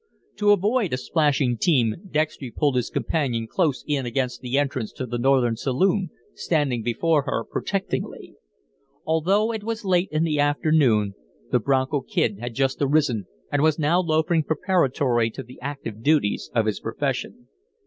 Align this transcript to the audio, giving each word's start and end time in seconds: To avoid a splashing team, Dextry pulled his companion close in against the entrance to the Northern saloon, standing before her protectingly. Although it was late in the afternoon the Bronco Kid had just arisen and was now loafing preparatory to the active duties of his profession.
To 0.37 0.49
avoid 0.49 0.93
a 0.93 0.97
splashing 0.97 1.59
team, 1.59 1.95
Dextry 2.09 2.49
pulled 2.49 2.75
his 2.75 2.89
companion 2.89 3.45
close 3.45 3.83
in 3.85 4.03
against 4.07 4.41
the 4.41 4.57
entrance 4.57 4.91
to 4.93 5.05
the 5.05 5.19
Northern 5.19 5.55
saloon, 5.55 6.09
standing 6.33 6.81
before 6.81 7.21
her 7.27 7.43
protectingly. 7.43 8.33
Although 9.05 9.53
it 9.53 9.63
was 9.63 9.85
late 9.85 10.09
in 10.11 10.23
the 10.23 10.39
afternoon 10.39 11.13
the 11.51 11.59
Bronco 11.59 12.01
Kid 12.01 12.39
had 12.39 12.55
just 12.55 12.81
arisen 12.81 13.27
and 13.51 13.61
was 13.61 13.77
now 13.77 14.01
loafing 14.01 14.43
preparatory 14.43 15.29
to 15.29 15.43
the 15.43 15.61
active 15.61 16.01
duties 16.01 16.49
of 16.55 16.65
his 16.65 16.79
profession. 16.79 17.47